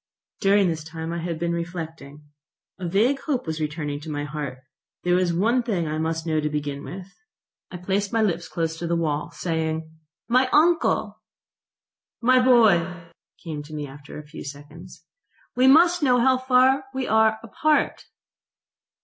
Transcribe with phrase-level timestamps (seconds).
[0.41, 2.23] During this time I had been reflecting.
[2.79, 4.57] A vague hope was returning to my heart.
[5.03, 7.05] There was one thing I must know to begin with.
[7.69, 9.91] I placed my lips close to the wall, saying:
[10.27, 11.21] "My uncle!"....
[12.19, 13.11] "My boy!"
[13.43, 15.05] came to me after a few seconds.....
[15.55, 18.05] "We must know how far we are apart."